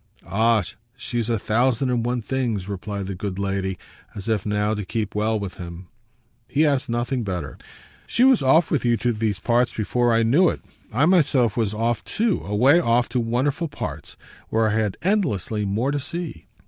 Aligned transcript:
"Ah 0.25 0.63
she's 0.97 1.29
a 1.29 1.37
thousand 1.37 1.91
and 1.91 2.03
one 2.03 2.23
things!" 2.23 2.67
replied 2.67 3.05
the 3.05 3.13
good 3.13 3.37
lady, 3.37 3.77
as 4.15 4.27
if 4.27 4.47
now 4.47 4.73
to 4.73 4.83
keep 4.83 5.13
well 5.13 5.39
with 5.39 5.53
him. 5.61 5.89
He 6.47 6.65
asked 6.65 6.89
nothing 6.89 7.21
better. 7.23 7.55
"She 8.07 8.23
was 8.23 8.41
off 8.41 8.71
with 8.71 8.83
you 8.83 8.97
to 8.97 9.13
these 9.13 9.39
parts 9.39 9.75
before 9.75 10.11
I 10.11 10.23
knew 10.23 10.49
it. 10.49 10.61
I 10.91 11.05
myself 11.05 11.55
was 11.55 11.75
off 11.75 12.03
too 12.03 12.41
away 12.43 12.79
off 12.79 13.09
to 13.09 13.19
wonderful 13.19 13.67
parts, 13.67 14.17
where 14.49 14.69
I 14.69 14.73
had 14.73 14.97
endlessly 15.03 15.65
more 15.65 15.91
to 15.91 15.99
see." 15.99 16.47